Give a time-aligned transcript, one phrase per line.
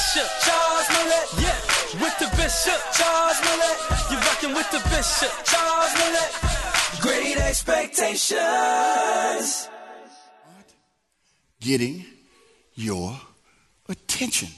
[0.00, 1.28] Bishop, Charles Mellette.
[1.42, 1.52] Yeah.
[2.00, 4.10] With the bishop, Charles Mellette.
[4.10, 6.32] You're rocking with the bishop, Charles Mellette.
[7.02, 9.68] Great expectations.
[11.60, 12.06] getting
[12.76, 13.20] your
[13.90, 14.48] attention.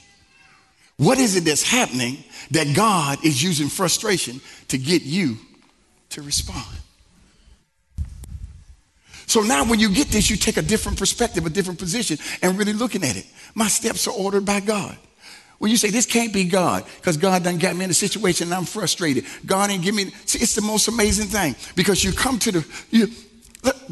[0.95, 4.39] What is it that's happening that God is using frustration
[4.69, 5.39] to get you
[6.11, 6.77] to respond?
[9.25, 12.57] So now, when you get this, you take a different perspective, a different position, and
[12.57, 13.25] really looking at it.
[13.55, 14.97] My steps are ordered by God.
[15.63, 18.47] When you say this can't be God, because God done got me in a situation
[18.47, 19.23] and I'm frustrated.
[19.45, 20.11] God ain't give me.
[20.25, 23.07] See, it's the most amazing thing because you come to the you.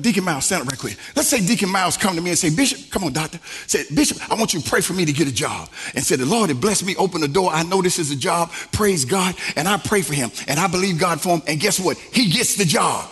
[0.01, 0.97] Deacon Miles, stand up right quick.
[1.15, 3.39] Let's say Deacon Miles come to me and say, Bishop, come on, doctor.
[3.67, 5.69] Say, Bishop, I want you to pray for me to get a job.
[5.95, 7.49] And say, the Lord had blessed me, open the door.
[7.53, 8.51] I know this is a job.
[8.73, 9.33] Praise God.
[9.55, 10.29] And I pray for him.
[10.49, 11.41] And I believe God for him.
[11.47, 11.97] And guess what?
[11.97, 13.09] He gets the job.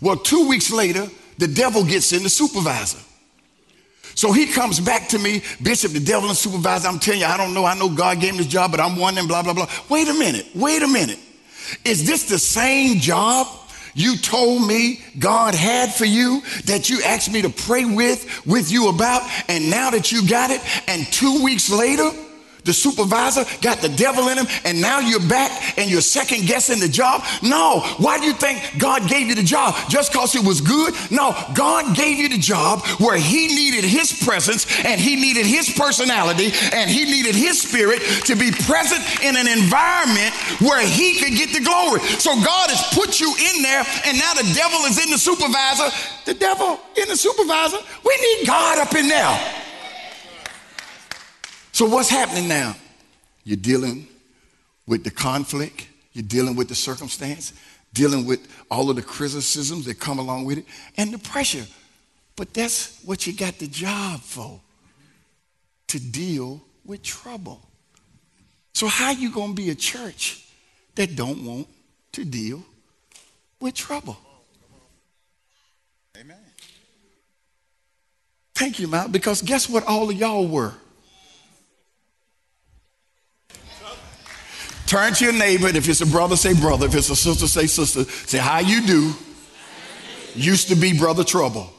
[0.00, 1.06] Well, two weeks later,
[1.38, 2.98] the devil gets in the supervisor.
[4.18, 6.88] So he comes back to me, Bishop, the devil and supervisor.
[6.88, 7.64] I'm telling you, I don't know.
[7.64, 9.70] I know God gave me this job, but I'm wondering, blah, blah, blah.
[9.88, 10.44] Wait a minute.
[10.56, 11.20] Wait a minute.
[11.84, 13.46] Is this the same job
[13.94, 18.72] you told me God had for you that you asked me to pray with, with
[18.72, 19.22] you about?
[19.46, 22.10] And now that you got it, and two weeks later,
[22.68, 26.78] the supervisor got the devil in him, and now you're back and you're second guessing
[26.78, 27.24] the job?
[27.42, 27.80] No.
[27.96, 29.74] Why do you think God gave you the job?
[29.88, 30.94] Just because it was good?
[31.10, 31.34] No.
[31.54, 36.52] God gave you the job where He needed His presence and He needed His personality
[36.72, 41.50] and He needed His spirit to be present in an environment where He could get
[41.56, 42.00] the glory.
[42.20, 45.88] So God has put you in there, and now the devil is in the supervisor.
[46.26, 47.78] The devil in the supervisor.
[48.04, 49.64] We need God up in there.
[51.78, 52.74] So, what's happening now?
[53.44, 54.08] You're dealing
[54.88, 57.52] with the conflict, you're dealing with the circumstance,
[57.92, 60.64] dealing with all of the criticisms that come along with it,
[60.96, 61.64] and the pressure.
[62.34, 64.60] But that's what you got the job for
[65.86, 67.62] to deal with trouble.
[68.72, 70.48] So, how you going to be a church
[70.96, 71.68] that don't want
[72.10, 72.64] to deal
[73.60, 74.16] with trouble?
[76.20, 76.38] Amen.
[78.56, 80.74] Thank you, Mount, because guess what all of y'all were?
[84.88, 86.86] Turn to your neighbor, if it's a brother, say brother.
[86.86, 88.04] If it's a sister, say sister.
[88.04, 89.12] Say, how you do?
[90.34, 91.70] Used to be brother trouble.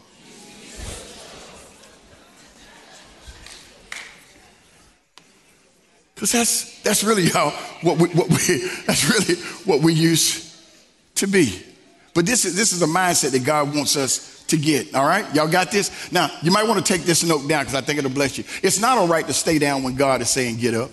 [6.14, 7.50] Because that's, that's really how,
[7.82, 8.36] what we, what we,
[8.86, 10.56] that's really what we used
[11.16, 11.64] to be.
[12.14, 15.26] But this is, this is a mindset that God wants us to get, all right?
[15.34, 16.12] Y'all got this?
[16.12, 18.44] Now, you might want to take this note down because I think it'll bless you.
[18.62, 20.92] It's not all right to stay down when God is saying get up.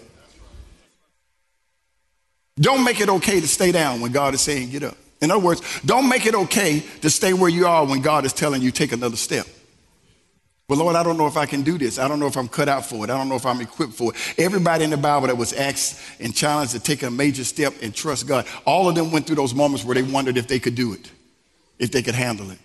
[2.59, 4.97] Don't make it okay to stay down when God is saying get up.
[5.21, 8.33] In other words, don't make it okay to stay where you are when God is
[8.33, 9.47] telling you take another step.
[10.69, 11.99] Well, Lord, I don't know if I can do this.
[11.99, 13.11] I don't know if I'm cut out for it.
[13.11, 14.35] I don't know if I'm equipped for it.
[14.37, 17.95] Everybody in the Bible that was asked and challenged to take a major step and
[17.95, 20.75] trust God, all of them went through those moments where they wondered if they could
[20.75, 21.11] do it,
[21.79, 22.59] if they could handle it.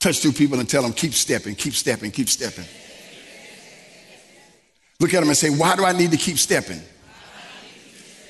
[0.00, 2.64] Touch two people and tell them, keep stepping, keep stepping, keep stepping.
[4.98, 6.80] Look at them and say, why do I need to keep stepping?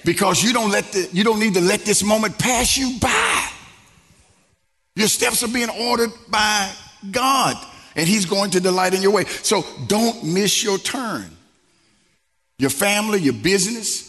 [0.04, 3.48] Because you don't let the, you don't need to let this moment pass you by.
[4.96, 6.70] Your steps are being ordered by
[7.10, 7.56] God,
[7.96, 9.24] and He's going to delight in your way.
[9.24, 11.30] So don't miss your turn.
[12.58, 14.08] Your family, your business,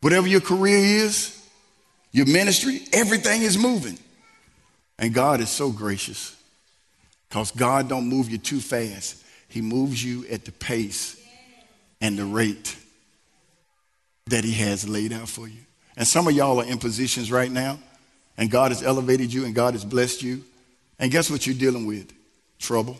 [0.00, 1.30] whatever your career is,
[2.12, 3.98] your ministry, everything is moving.
[4.98, 6.36] And God is so gracious
[7.28, 9.22] because God don't move you too fast.
[9.48, 11.20] He moves you at the pace
[12.00, 12.76] and the rate
[14.26, 15.60] that He has laid out for you.
[15.96, 17.78] And some of y'all are in positions right now,
[18.36, 20.42] and God has elevated you and God has blessed you.
[20.98, 22.12] And guess what you're dealing with?
[22.58, 22.98] Trouble.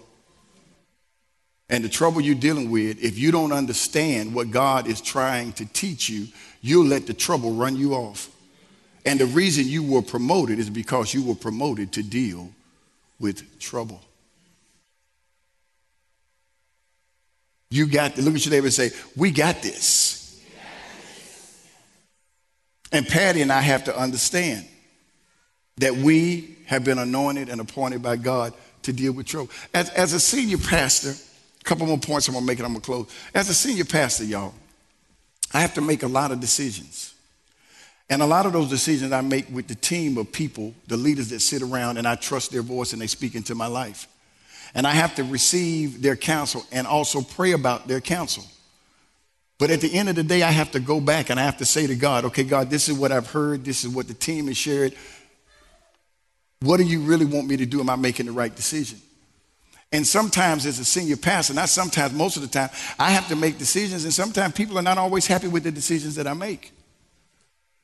[1.69, 5.67] And the trouble you're dealing with, if you don't understand what God is trying to
[5.67, 6.29] teach you,
[6.61, 8.31] you'll let the trouble run you off.
[9.07, 12.51] And the reason you were promoted is because you were promoted to deal
[13.19, 14.01] with trouble.
[17.71, 20.24] You got to look at your neighbor and say, We got this.
[22.95, 24.65] And Patty and I have to understand
[25.79, 29.51] that we have been anointed and appointed by God to deal with trouble.
[29.75, 31.15] As, as a senior pastor,
[31.61, 33.11] A couple more points I'm gonna make and I'm gonna close.
[33.35, 34.55] As a senior pastor, y'all,
[35.53, 37.15] I have to make a lot of decisions.
[38.11, 41.31] And a lot of those decisions I make with the team of people, the leaders
[41.31, 44.07] that sit around, and I trust their voice and they speak into my life.
[44.75, 48.45] And I have to receive their counsel and also pray about their counsel.
[49.65, 51.57] But at the end of the day, I have to go back and I have
[51.57, 53.65] to say to God, okay, God, this is what I've heard.
[53.65, 54.95] This is what the team has shared.
[56.61, 57.81] What do you really want me to do?
[57.81, 58.99] Am I making the right decision?
[59.91, 62.69] And sometimes, as a senior pastor, not sometimes, most of the time,
[62.99, 66.17] I have to make decisions, and sometimes people are not always happy with the decisions
[66.17, 66.71] that I make.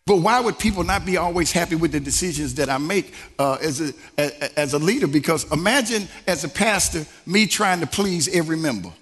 [0.05, 3.56] But why would people not be always happy with the decisions that I make uh,
[3.62, 3.81] as,
[4.19, 5.06] a, as a leader?
[5.06, 8.93] Because imagine, as a pastor, me trying to please every member.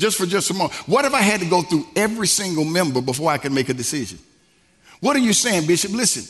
[0.00, 0.72] Just for just a moment.
[0.88, 3.74] What if I had to go through every single member before I could make a
[3.74, 4.18] decision?
[5.00, 5.92] What are you saying, Bishop?
[5.92, 6.24] Listen,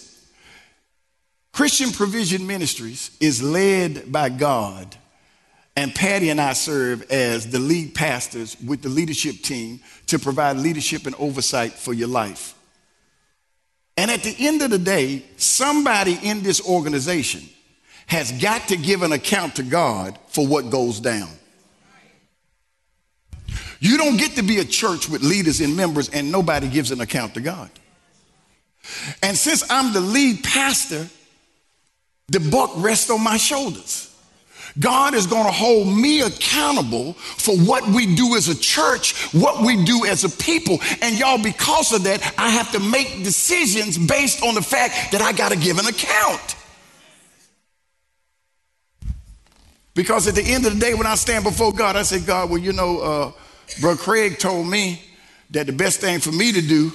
[1.53, 4.97] Christian Provision Ministries is led by God,
[5.77, 9.79] and Patty and I serve as the lead pastors with the leadership team
[10.09, 12.55] to provide leadership and oversight for your life.
[13.97, 17.49] And at the end of the day, somebody in this organization
[18.09, 21.29] has got to give an account to God for what goes down.
[23.81, 27.01] You don't get to be a church with leaders and members and nobody gives an
[27.01, 27.71] account to God.
[29.23, 31.09] And since I'm the lead pastor,
[32.29, 34.07] the buck rests on my shoulders.
[34.79, 39.65] God is going to hold me accountable for what we do as a church, what
[39.65, 40.79] we do as a people.
[41.03, 45.23] And y'all, because of that, I have to make decisions based on the fact that
[45.23, 46.57] I got to give an account.
[49.95, 52.49] Because at the end of the day, when I stand before God, I say, God,
[52.49, 53.33] well, you know, uh,
[53.81, 55.03] Brother Craig told me
[55.51, 56.93] that the best thing for me to do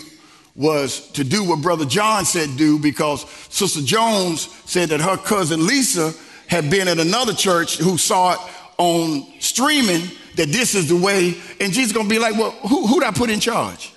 [0.55, 5.67] was to do what Brother John said do because Sister Jones said that her cousin
[5.67, 6.13] Lisa
[6.47, 8.39] had been at another church who saw it
[8.77, 13.03] on streaming that this is the way, and Jesus gonna be like, well, who, who'd
[13.03, 13.93] I put in charge?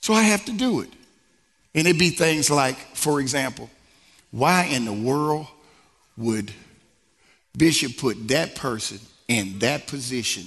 [0.00, 0.90] So I have to do it.
[1.74, 3.70] And it'd be things like, for example,
[4.30, 5.46] why in the world
[6.16, 6.52] would
[7.56, 8.98] Bishop put that person
[9.28, 10.44] in that position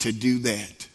[0.00, 0.88] to do that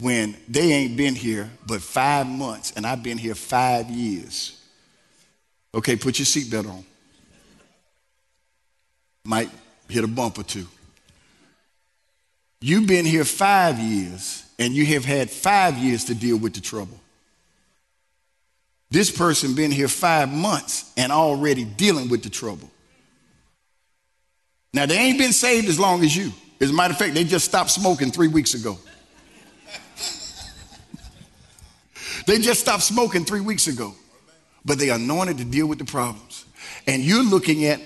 [0.00, 4.60] when they ain't been here but five months and I've been here five years.
[5.74, 6.84] Okay, put your seatbelt on.
[9.24, 9.50] Might
[9.88, 10.66] hit a bump or two.
[12.60, 16.60] You've been here five years and you have had five years to deal with the
[16.60, 16.98] trouble.
[18.90, 22.70] This person been here five months and already dealing with the trouble.
[24.72, 26.32] Now they ain't been saved as long as you.
[26.60, 28.76] As a matter of fact, they just stopped smoking three weeks ago.
[32.26, 33.94] they just stopped smoking three weeks ago,
[34.64, 36.44] but they anointed to deal with the problems.
[36.86, 37.80] And you're looking at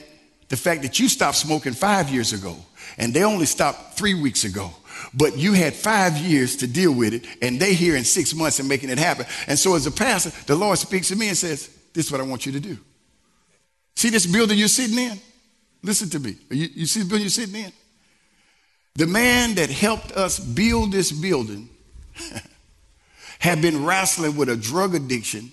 [0.48, 2.56] the fact that you stopped smoking five years ago,
[2.98, 4.70] and they only stopped three weeks ago.
[5.14, 8.58] But you had five years to deal with it, and they here in six months
[8.58, 9.26] and making it happen.
[9.46, 12.20] And so, as a pastor, the Lord speaks to me and says, This is what
[12.20, 12.78] I want you to do.
[13.96, 15.20] See this building you're sitting in?
[15.82, 16.36] Listen to me.
[16.50, 17.72] You, you see the building you're sitting in?
[18.94, 21.68] The man that helped us build this building
[23.38, 25.50] had been wrestling with a drug addiction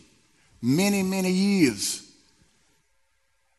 [0.61, 2.05] many, many years.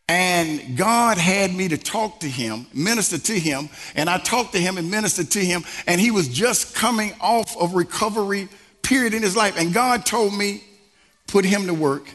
[0.08, 4.58] And God had me to talk to him, minister to him, and I talked to
[4.58, 8.48] him and ministered to him, and he was just coming off of recovery
[8.82, 9.54] period in his life.
[9.56, 10.64] And God told me,
[11.28, 12.10] put him to work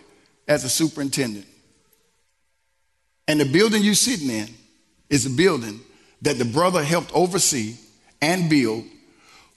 [0.46, 1.46] as a superintendent.
[3.28, 4.48] And the building you're sitting in
[5.10, 5.80] is a building
[6.22, 7.76] that the brother helped oversee
[8.22, 8.84] and build,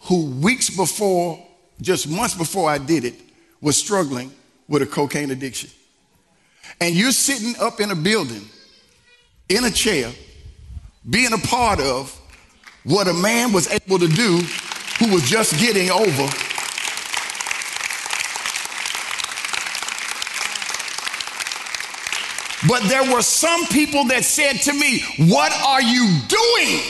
[0.01, 1.45] who weeks before,
[1.81, 3.15] just months before I did it,
[3.61, 4.33] was struggling
[4.69, 5.71] with a cocaine addiction.
[6.81, 8.43] And you're sitting up in a building,
[9.49, 10.13] in a chair,
[11.09, 12.15] being a part of
[12.85, 14.39] what a man was able to do
[14.99, 16.29] who was just getting over
[22.67, 26.81] But there were some people that said to me, What are you doing?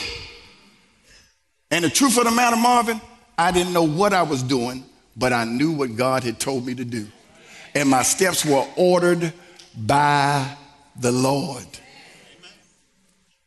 [1.71, 2.99] And the truth of the matter, Marvin,
[3.37, 4.83] I didn't know what I was doing,
[5.15, 7.07] but I knew what God had told me to do.
[7.75, 9.31] And my steps were ordered
[9.77, 10.57] by
[10.99, 11.67] the Lord.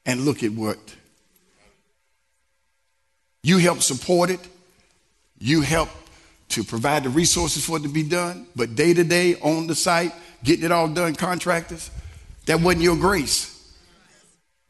[0.06, 0.96] And look, it worked.
[3.42, 4.40] You helped support it,
[5.38, 5.96] you helped
[6.50, 9.74] to provide the resources for it to be done, but day to day on the
[9.74, 10.12] site,
[10.44, 11.90] getting it all done, contractors,
[12.46, 13.51] that wasn't your grace.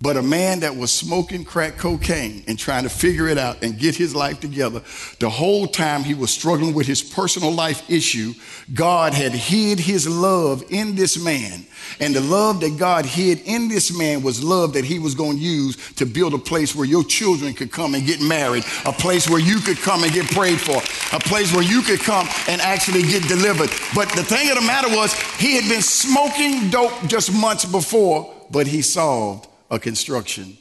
[0.02, 3.78] But a man that was smoking crack cocaine and trying to figure it out and
[3.78, 4.82] get his life together,
[5.20, 8.34] the whole time he was struggling with his personal life issue,
[8.74, 11.64] God had hid his love in this man.
[12.00, 15.36] And the love that God hid in this man was love that he was going
[15.36, 18.92] to use to build a place where your children could come and get married, a
[18.92, 20.78] place where you could come and get prayed for,
[21.16, 23.70] a place where you could come and actually get delivered.
[23.94, 28.34] But the thing of the matter was, he had been smoking dope just months before,
[28.50, 30.58] but he solved a construction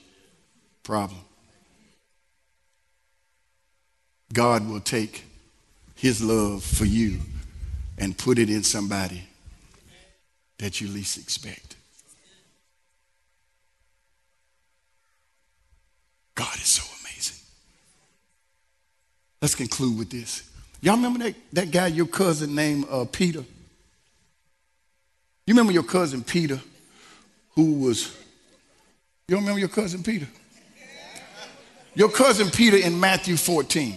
[0.83, 1.19] problem.
[4.31, 5.25] God will take
[5.95, 7.19] his love for you
[7.97, 9.21] and put it in somebody
[10.59, 11.75] that you least expect.
[16.33, 17.37] God is so amazing.
[19.41, 20.49] Let's conclude with this.
[20.79, 23.43] Y'all remember that, that guy, your cousin named uh, Peter?
[25.45, 26.61] You remember your cousin Peter,
[27.55, 28.20] who was
[29.31, 30.27] you remember your cousin Peter?
[31.95, 33.95] Your cousin Peter in Matthew 14.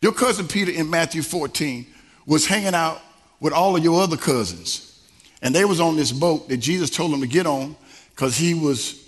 [0.00, 1.86] Your cousin Peter in Matthew 14
[2.26, 3.00] was hanging out
[3.38, 5.00] with all of your other cousins.
[5.42, 7.76] And they was on this boat that Jesus told them to get on
[8.10, 8.98] because he was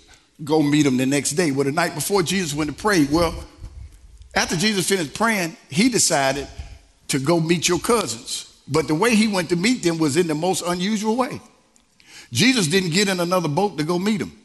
[0.43, 1.51] go meet them the next day.
[1.51, 3.43] Well, the night before Jesus went to pray, well,
[4.33, 6.47] after Jesus finished praying, he decided
[7.09, 8.54] to go meet your cousins.
[8.67, 11.39] But the way he went to meet them was in the most unusual way.
[12.31, 14.37] Jesus didn't get in another boat to go meet them.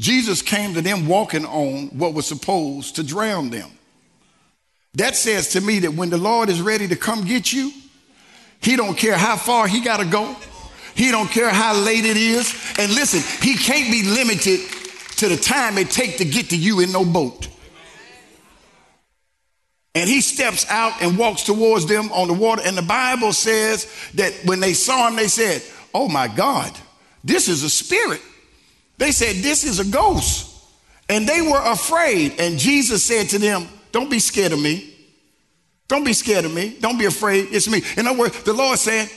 [0.00, 3.70] Jesus came to them walking on what was supposed to drown them.
[4.94, 7.72] That says to me that when the Lord is ready to come get you,
[8.60, 10.36] he don't care how far he got to go.
[10.94, 12.54] He don't care how late it is.
[12.78, 14.60] And listen, he can't be limited
[15.18, 17.48] to the time it take to get to you in no boat.
[19.96, 22.60] And he steps out and walks towards them on the water.
[22.62, 25.62] And the Bible says that when they saw him, they said,
[25.94, 26.70] Oh my God,
[27.24, 28.20] this is a spirit.
[28.98, 30.54] They said, This is a ghost.
[31.08, 32.34] And they were afraid.
[32.38, 34.94] And Jesus said to them, Don't be scared of me.
[35.88, 36.76] Don't be scared of me.
[36.78, 37.48] Don't be afraid.
[37.50, 37.82] It's me.
[37.96, 39.08] In other words, the Lord said,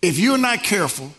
[0.00, 1.12] If you're not careful,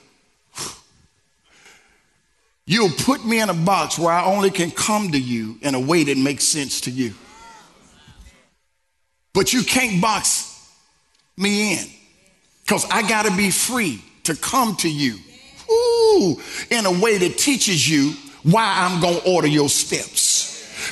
[2.65, 5.79] you'll put me in a box where I only can come to you in a
[5.79, 7.13] way that makes sense to you.
[9.37, 10.67] But you can't box
[11.37, 11.85] me in
[12.63, 15.19] because I got to be free to come to you.
[15.71, 16.41] Ooh,
[16.71, 20.26] in a way that teaches you why I'm going to order your steps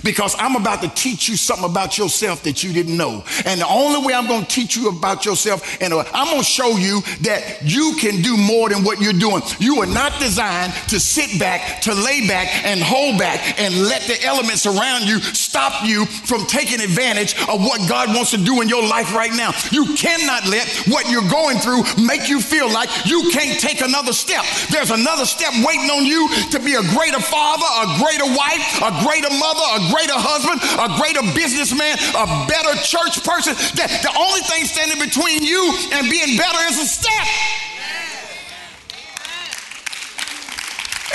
[0.03, 3.23] because I'm about to teach you something about yourself that you didn't know.
[3.45, 6.39] And the only way I'm going to teach you about yourself, and uh, I'm going
[6.39, 9.41] to show you that you can do more than what you're doing.
[9.59, 14.01] You are not designed to sit back, to lay back, and hold back, and let
[14.03, 18.61] the elements around you stop you from taking advantage of what God wants to do
[18.61, 19.51] in your life right now.
[19.71, 24.13] You cannot let what you're going through make you feel like you can't take another
[24.13, 24.43] step.
[24.71, 28.91] There's another step waiting on you to be a greater father, a greater wife, a
[29.03, 33.53] greater mother, a greater husband, a greater businessman, a better church person.
[33.77, 35.61] That the only thing standing between you
[35.93, 37.27] and being better is a step.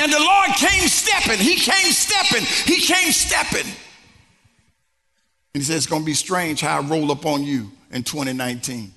[0.01, 1.39] And the Lord came stepping.
[1.39, 2.45] He came stepping.
[2.65, 3.71] He came stepping.
[5.55, 8.03] And he said, It's going to be strange how I roll up on you in
[8.03, 8.93] 2019.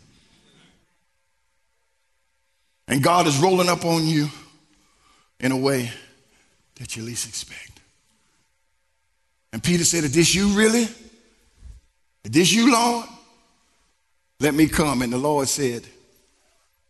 [2.87, 4.29] And God is rolling up on you
[5.39, 5.91] in a way
[6.75, 7.72] that you least expect.
[9.53, 10.81] And Peter said, Is this you really?
[10.81, 13.05] Is this you, Lord?
[14.39, 15.03] Let me come.
[15.03, 15.83] And the Lord said,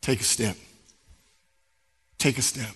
[0.01, 0.55] Take a step.
[2.17, 2.71] Take a step.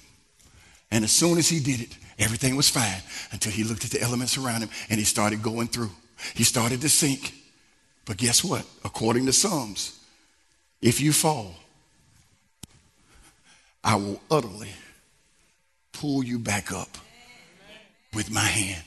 [0.91, 3.01] And as soon as he did it, everything was fine
[3.31, 5.91] until he looked at the elements around him and he started going through.
[6.35, 7.33] He started to sink.
[8.05, 8.65] But guess what?
[8.83, 9.99] According to Psalms,
[10.81, 11.55] if you fall,
[13.83, 14.71] I will utterly
[15.93, 16.97] pull you back up
[18.13, 18.83] with my hand.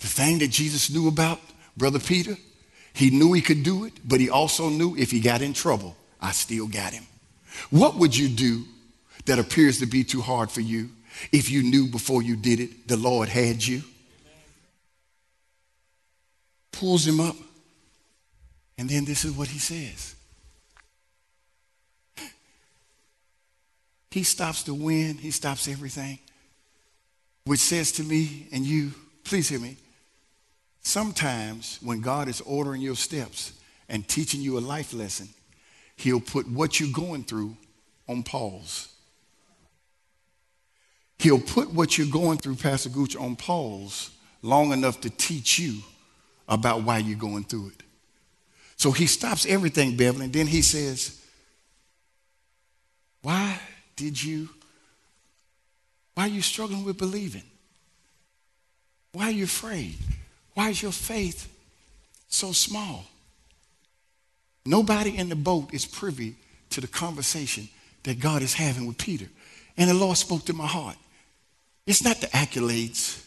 [0.00, 1.40] The thing that Jesus knew about
[1.76, 2.36] Brother Peter,
[2.92, 5.96] he knew he could do it, but he also knew if he got in trouble,
[6.20, 7.04] I still got him.
[7.70, 8.64] What would you do
[9.26, 10.90] that appears to be too hard for you
[11.32, 13.82] if you knew before you did it the Lord had you?
[16.72, 17.36] Pulls him up,
[18.78, 20.14] and then this is what he says.
[24.10, 26.18] He stops the wind, he stops everything,
[27.44, 28.92] which says to me and you,
[29.24, 29.76] please hear me,
[30.82, 33.52] Sometimes when God is ordering your steps
[33.88, 35.28] and teaching you a life lesson,
[35.96, 37.56] He'll put what you're going through
[38.08, 38.88] on pause.
[41.18, 44.10] He'll put what you're going through, Pastor Gooch, on pause
[44.40, 45.80] long enough to teach you
[46.48, 47.82] about why you're going through it.
[48.76, 51.22] So he stops everything, Beverly, and then he says,
[53.20, 53.60] Why
[53.96, 54.48] did you?
[56.14, 57.44] Why are you struggling with believing?
[59.12, 59.96] Why are you afraid?
[60.54, 61.48] Why is your faith
[62.28, 63.04] so small?
[64.66, 66.36] Nobody in the boat is privy
[66.70, 67.68] to the conversation
[68.02, 69.26] that God is having with Peter.
[69.76, 70.96] And the Lord spoke to my heart.
[71.86, 73.24] It's not the accolades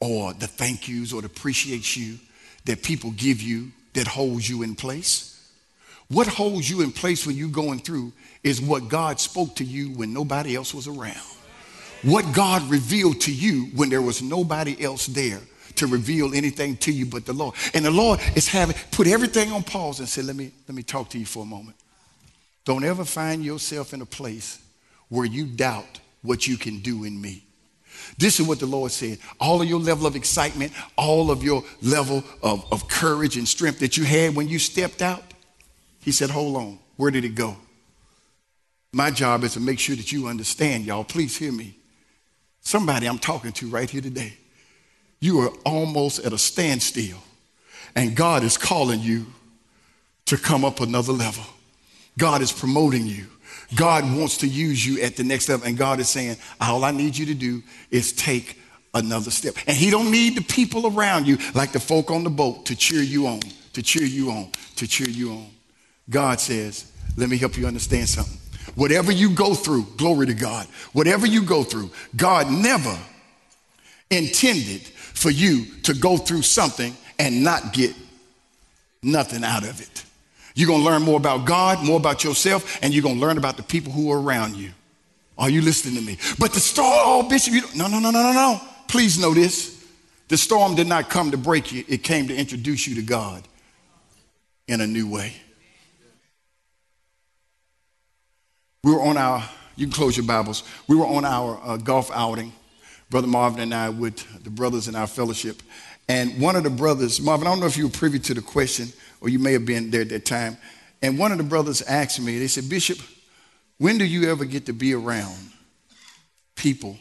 [0.00, 2.18] or the thank yous or the appreciate you
[2.64, 5.34] that people give you that holds you in place.
[6.08, 9.90] What holds you in place when you're going through is what God spoke to you
[9.90, 11.20] when nobody else was around.
[12.02, 15.40] What God revealed to you when there was nobody else there
[15.78, 17.54] to reveal anything to you but the Lord.
[17.74, 20.82] And the Lord is having put everything on pause and said, Let me let me
[20.82, 21.76] talk to you for a moment.
[22.64, 24.62] Don't ever find yourself in a place
[25.08, 27.44] where you doubt what you can do in me.
[28.18, 29.18] This is what the Lord said.
[29.40, 33.80] All of your level of excitement, all of your level of, of courage and strength
[33.80, 35.22] that you had when you stepped out,
[36.00, 36.78] He said, Hold on.
[36.96, 37.56] Where did it go?
[38.92, 41.04] My job is to make sure that you understand, y'all.
[41.04, 41.76] Please hear me.
[42.60, 44.36] Somebody I'm talking to right here today.
[45.20, 47.18] You are almost at a standstill,
[47.94, 49.26] and God is calling you
[50.26, 51.44] to come up another level.
[52.18, 53.26] God is promoting you.
[53.76, 55.66] God wants to use you at the next level.
[55.66, 58.58] And God is saying, all I need you to do is take
[58.94, 59.54] another step.
[59.66, 62.76] And he don't need the people around you, like the folk on the boat, to
[62.76, 63.40] cheer you on,
[63.74, 65.46] to cheer you on, to cheer you on.
[66.10, 68.38] God says, let me help you understand something.
[68.74, 72.98] Whatever you go through, glory to God, whatever you go through, God never
[74.10, 77.94] intended for you to go through something and not get
[79.02, 80.04] nothing out of it.
[80.54, 83.38] You're going to learn more about God, more about yourself, and you're going to learn
[83.38, 84.70] about the people who are around you.
[85.36, 86.18] Are you listening to me?
[86.38, 88.60] But the storm, oh, Bishop, you no, no, no, no, no, no.
[88.88, 89.86] Please know this.
[90.26, 93.46] The storm did not come to break you, it came to introduce you to God
[94.66, 95.32] in a new way.
[98.84, 102.10] We were on our, you can close your Bibles, we were on our uh, golf
[102.12, 102.52] outing,
[103.10, 105.62] Brother Marvin and I, with the brothers in our fellowship.
[106.08, 108.42] And one of the brothers, Marvin, I don't know if you were privy to the
[108.42, 108.88] question,
[109.20, 110.56] or you may have been there at that time.
[111.02, 112.98] And one of the brothers asked me, they said, Bishop,
[113.78, 115.36] when do you ever get to be around
[116.56, 116.98] people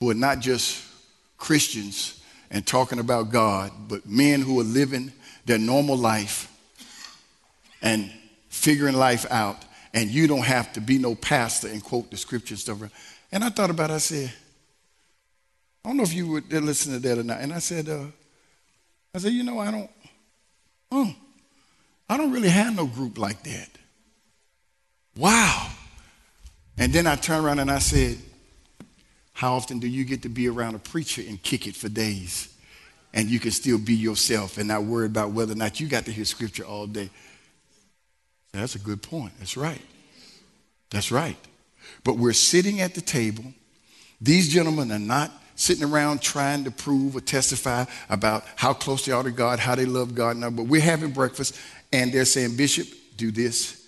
[0.00, 0.84] who are not just
[1.36, 5.12] Christians and talking about God, but men who are living
[5.44, 6.52] their normal life
[7.82, 8.10] and
[8.48, 9.56] figuring life out,
[9.94, 12.68] and you don't have to be no pastor and quote the scriptures.
[13.32, 14.32] and I thought about it, I said,
[15.88, 17.40] I don't know if you would listen to that or not.
[17.40, 18.04] And I said, uh,
[19.14, 19.90] I said, you know, I don't,
[20.92, 21.14] Oh,
[22.10, 23.70] I don't really have no group like that.
[25.16, 25.70] Wow.
[26.76, 28.18] And then I turned around and I said,
[29.32, 32.54] How often do you get to be around a preacher and kick it for days?
[33.14, 36.04] And you can still be yourself and not worry about whether or not you got
[36.04, 37.08] to hear scripture all day.
[38.52, 39.32] That's a good point.
[39.38, 39.80] That's right.
[40.90, 41.38] That's right.
[42.04, 43.54] But we're sitting at the table.
[44.20, 49.12] These gentlemen are not sitting around trying to prove or testify about how close they
[49.12, 50.36] are to God, how they love God.
[50.36, 51.58] No, but we're having breakfast
[51.92, 53.84] and they're saying, Bishop, do this,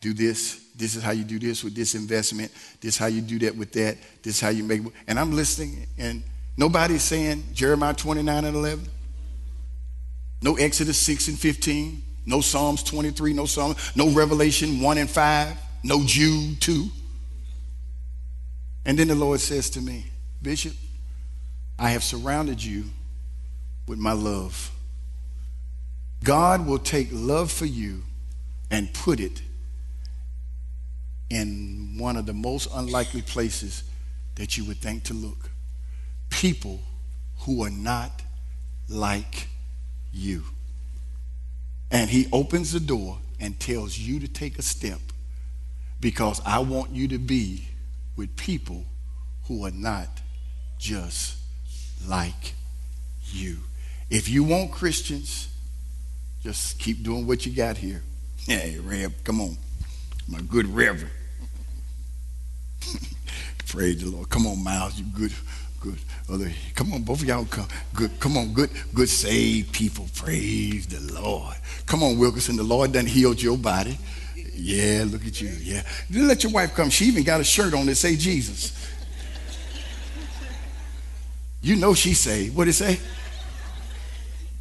[0.00, 0.58] do this.
[0.74, 2.50] This is how you do this with this investment.
[2.80, 3.98] This is how you do that with that.
[4.22, 4.80] This is how you make.
[5.06, 6.22] And I'm listening, and
[6.56, 8.88] nobody's saying Jeremiah 29 and 11.
[10.40, 12.02] No Exodus 6 and 15.
[12.24, 13.34] No Psalms 23.
[13.34, 13.76] No Psalm.
[13.94, 15.56] No Revelation 1 and 5.
[15.82, 16.88] No Jude 2.
[18.86, 20.06] And then the Lord says to me,
[20.40, 20.72] Bishop,
[21.80, 22.84] I have surrounded you
[23.88, 24.70] with my love.
[26.22, 28.02] God will take love for you
[28.70, 29.40] and put it
[31.30, 33.82] in one of the most unlikely places
[34.34, 35.50] that you would think to look.
[36.28, 36.82] People
[37.38, 38.22] who are not
[38.90, 39.48] like
[40.12, 40.44] you.
[41.90, 45.00] And he opens the door and tells you to take a step
[45.98, 47.68] because I want you to be
[48.16, 48.84] with people
[49.44, 50.20] who are not
[50.78, 51.39] just
[52.06, 52.54] like
[53.24, 53.58] you.
[54.08, 55.48] If you want Christians,
[56.42, 58.02] just keep doing what you got here.
[58.46, 59.56] Hey, Rev, come on.
[60.28, 61.10] My good Reverend.
[63.66, 64.28] Praise the Lord.
[64.28, 65.32] Come on, Miles, you good,
[65.80, 65.98] good.
[66.28, 67.68] Other, come on, both of y'all come.
[67.94, 70.06] Good, come on, good, good saved people.
[70.14, 71.54] Praise the Lord.
[71.86, 72.56] Come on, Wilkerson.
[72.56, 73.98] The Lord done healed your body.
[74.54, 75.48] Yeah, look at you.
[75.48, 75.82] Yeah.
[76.10, 76.90] Let your wife come.
[76.90, 78.76] She even got a shirt on that say Jesus.
[81.62, 82.98] You know she say, what it say?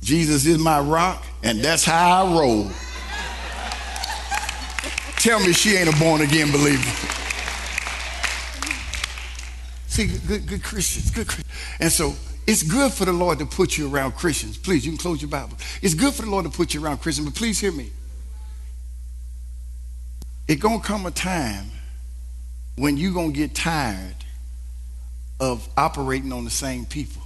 [0.02, 2.70] Jesus is my rock, and that's how I roll.
[5.18, 6.90] Tell me she ain't a born again believer.
[9.88, 11.54] See, good, good Christians, good Christians.
[11.80, 12.14] And so
[12.48, 14.58] it's good for the Lord to put you around Christians.
[14.58, 15.58] Please, you can close your Bible.
[15.82, 17.92] It's good for the Lord to put you around Christians, but please hear me.
[20.48, 21.66] It's gonna come a time
[22.76, 24.16] when you going to get tired
[25.40, 27.22] of operating on the same people.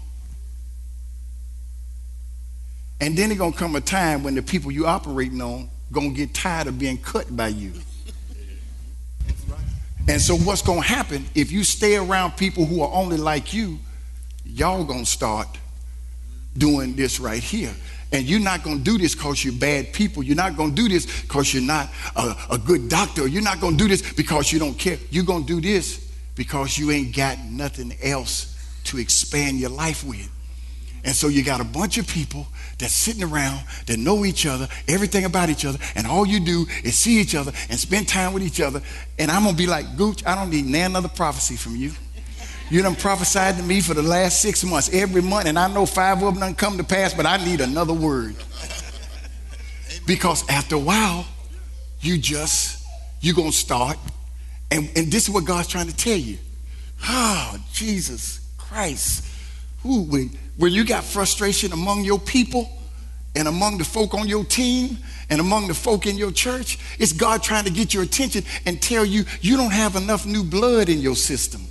[3.02, 5.70] And then it's to come a time when the people you operating on
[6.12, 7.74] to get tired of being cut by you.
[10.08, 13.80] And so what's to happen if you stay around people who are only like you,
[14.46, 15.48] y'all to start
[16.58, 17.74] doing this right here.
[18.12, 20.22] And you're not going to do this because you're bad people.
[20.22, 23.28] You're not going to do this because you're not a, a good doctor.
[23.28, 24.98] You're not going to do this because you don't care.
[25.10, 26.03] You're going to do this
[26.36, 28.50] because you ain't got nothing else
[28.86, 30.30] to expand your life with.
[31.06, 34.68] And so you got a bunch of people that's sitting around that know each other,
[34.88, 38.34] everything about each other, and all you do is see each other and spend time
[38.34, 38.82] with each other.
[39.20, 41.92] And I'm gonna be like, Gooch, I don't need another prophecy from you.
[42.70, 45.86] You done prophesied to me for the last six months, every month, and I know
[45.86, 48.36] five of them done come to pass, but I need another word.
[50.06, 51.26] Because after a while,
[52.02, 52.86] you just,
[53.22, 53.98] you're gonna start,
[54.72, 56.38] and, and this is what God's trying to tell you.
[57.08, 59.26] Oh, Jesus Christ.
[59.86, 62.70] Ooh, when, when you got frustration among your people
[63.36, 64.98] and among the folk on your team
[65.30, 68.82] and among the folk in your church, it's God trying to get your attention and
[68.82, 71.62] tell you you don't have enough new blood in your system.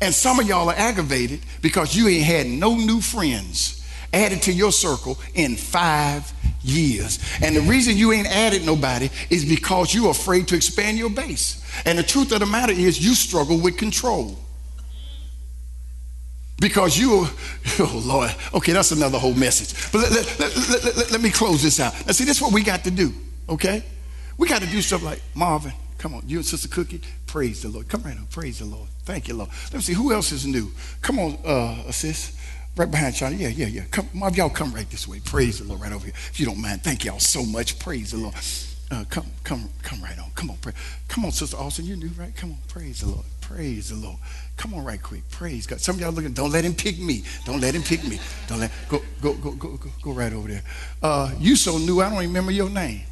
[0.00, 4.52] And some of y'all are aggravated because you ain't had no new friends added to
[4.52, 7.18] your circle in five years.
[7.42, 11.64] And the reason you ain't added nobody is because you're afraid to expand your base.
[11.84, 14.38] And the truth of the matter is, you struggle with control.
[16.60, 17.26] Because you,
[17.78, 19.90] oh Lord, okay, that's another whole message.
[19.92, 21.94] But let, let, let, let, me close this out.
[22.06, 23.14] Now, see, this is what we got to do,
[23.48, 23.82] okay?
[24.36, 27.70] We got to do stuff like Marvin, come on, you and Sister Cookie, praise the
[27.70, 27.88] Lord.
[27.88, 28.88] Come right on, praise the Lord.
[29.04, 29.48] Thank you, Lord.
[29.64, 30.70] Let me see, who else is new?
[31.00, 32.36] Come on, uh, sis.
[32.76, 33.36] Right behind Charlie.
[33.36, 33.84] Yeah, yeah, yeah.
[33.90, 35.20] Come, y'all come right this way.
[35.20, 36.14] Praise the Lord right over here.
[36.14, 37.78] If you don't mind, thank y'all so much.
[37.78, 38.34] Praise the Lord.
[38.92, 40.30] Uh, come, come, come right on.
[40.34, 40.72] Come on, pray.
[41.06, 41.84] Come on, Sister Austin.
[41.84, 42.34] You're new, right?
[42.34, 43.24] Come on, praise the Lord.
[43.40, 44.18] Praise the Lord.
[44.56, 45.28] Come on, right quick.
[45.30, 45.80] Praise God.
[45.80, 46.32] Some of y'all looking.
[46.32, 47.24] Don't let him pick me.
[47.44, 48.18] Don't let him pick me.
[48.48, 48.72] Don't let.
[48.88, 50.62] Go, go, go, go, go, go right over there.
[51.02, 52.00] Uh, you so new.
[52.00, 53.02] I don't remember your name.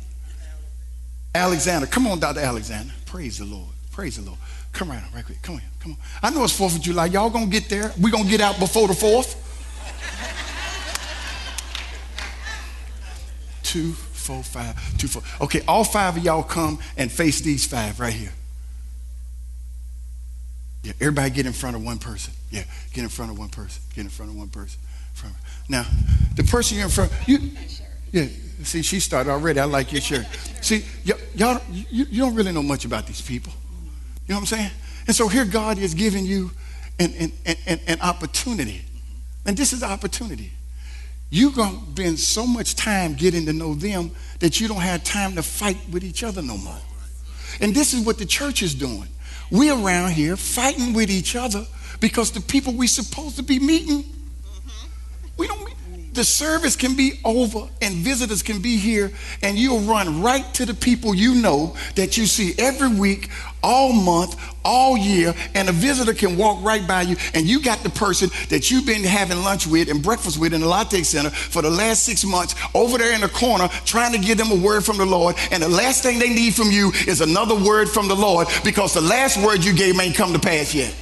[1.35, 1.87] Alexander.
[1.87, 2.93] Come on, Doctor Alexander.
[3.07, 3.71] Praise the Lord.
[3.93, 4.39] Praise the Lord.
[4.73, 5.43] Come right on, right quick.
[5.43, 5.99] Come on, come on.
[6.23, 7.07] I know it's Fourth of July.
[7.07, 7.93] Y'all gonna get there.
[8.01, 9.48] We gonna get out before the fourth.
[13.69, 15.23] Two, four, five, two, four.
[15.43, 18.33] Okay, all five of y'all come and face these five right here.
[20.83, 22.33] Yeah, everybody get in front of one person.
[22.51, 23.83] Yeah, get in front of one person.
[23.95, 24.81] Get in front of one person.
[25.69, 25.85] Now,
[26.37, 27.51] the person you're in front, you,
[28.13, 28.27] yeah.
[28.63, 29.61] See, she started already.
[29.61, 30.27] I like your shirt.
[30.63, 33.53] See, y- y'all, you, you don't really know much about these people.
[34.27, 34.71] You know what I'm saying?
[35.07, 36.51] And so here God is giving you
[36.99, 37.33] an, an,
[37.67, 38.83] an, an opportunity.
[39.45, 40.53] And this is opportunity.
[41.31, 45.05] You're going to spend so much time getting to know them that you don't have
[45.05, 46.79] time to fight with each other no more.
[47.61, 49.09] And this is what the church is doing.
[49.51, 51.67] We're around here fighting with each other
[52.01, 54.05] because the people we're supposed to be meeting,
[55.37, 55.68] we don't.
[56.19, 60.67] The service can be over and visitors can be here, and you'll run right to
[60.67, 63.31] the people you know that you see every week,
[63.63, 67.85] all month, all year, and a visitor can walk right by you, and you got
[67.85, 71.31] the person that you've been having lunch with and breakfast with in the latte center
[71.31, 74.57] for the last six months over there in the corner trying to give them a
[74.57, 77.89] word from the Lord, and the last thing they need from you is another word
[77.89, 80.93] from the Lord because the last word you gave ain't come to pass yet.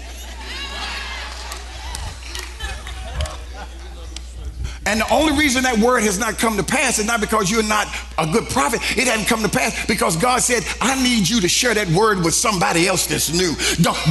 [4.87, 7.65] And the only reason that word has not come to pass is not because you're
[7.65, 8.81] not a good prophet.
[8.97, 12.23] It hasn't come to pass because God said, I need you to share that word
[12.23, 13.55] with somebody else that's new.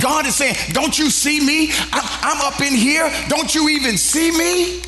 [0.02, 1.70] God is saying, Don't you see me?
[1.92, 3.10] I'm up in here.
[3.30, 4.82] Don't you even see me?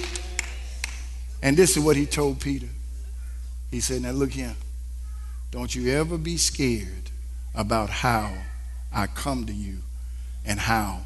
[1.42, 2.68] And this is what he told Peter.
[3.72, 4.56] He said, Now look here.
[5.52, 7.12] Don't you ever be scared
[7.56, 8.34] about how
[8.94, 9.78] I come to you
[10.46, 11.02] and how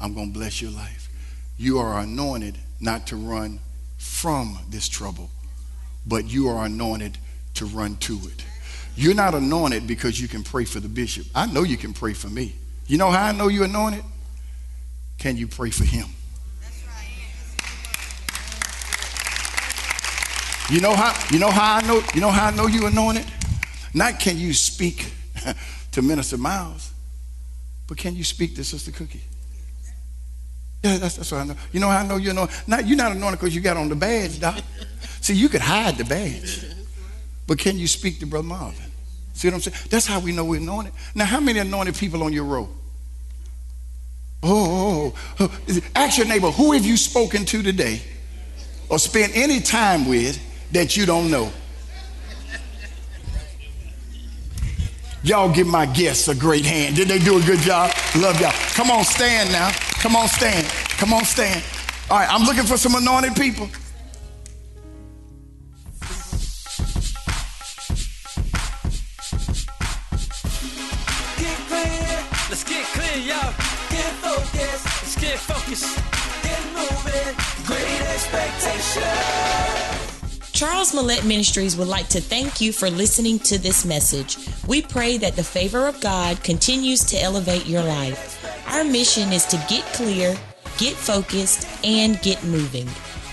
[0.00, 1.10] I'm going to bless your life.
[1.58, 3.60] You are anointed not to run
[4.02, 5.30] from this trouble,
[6.06, 7.16] but you are anointed
[7.54, 8.44] to run to it.
[8.96, 11.26] You're not anointed because you can pray for the bishop.
[11.34, 12.54] I know you can pray for me.
[12.88, 14.04] You know how I know you're anointed?
[15.18, 16.06] Can you pray for him?
[20.68, 23.26] You know how you know how I know you know how I know you anointed?
[23.94, 25.12] Not can you speak
[25.92, 26.92] to Minister Miles,
[27.86, 29.22] but can you speak to Sister Cookie?
[30.82, 31.56] Yeah, that's, that's what I know.
[31.70, 32.56] You know how I know you're anointed?
[32.66, 34.60] Not, you're not anointed because you got on the badge, Doc.
[35.20, 36.66] See, you could hide the badge.
[37.46, 38.90] But can you speak to Brother Marvin?
[39.34, 39.76] See what I'm saying?
[39.90, 40.92] That's how we know we're anointed.
[41.14, 42.68] Now, how many anointed people on your row?
[44.42, 48.02] Oh, oh, oh, oh, ask your neighbor, who have you spoken to today
[48.88, 50.40] or spent any time with
[50.72, 51.52] that you don't know?
[55.22, 56.96] Y'all give my guests a great hand.
[56.96, 57.92] Did they do a good job?
[58.16, 58.50] Love y'all.
[58.74, 59.70] Come on, stand now.
[60.02, 60.66] Come on, stand.
[60.98, 61.62] Come on, stand.
[62.10, 63.68] All right, I'm looking for some anointed people.
[71.38, 72.24] Get clear.
[72.50, 73.54] Let's get clear, y'all.
[73.90, 74.84] Get focused.
[74.84, 75.96] Let's get focused.
[76.42, 77.36] Get moving.
[77.64, 80.50] Great expectations.
[80.50, 84.36] Charles Mellette Ministries would like to thank you for listening to this message.
[84.66, 88.31] We pray that the favor of God continues to elevate your life.
[88.72, 90.36] Our mission is to get clear,
[90.78, 92.88] get focused, and get moving.